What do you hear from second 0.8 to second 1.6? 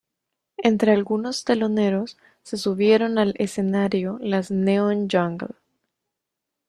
algunos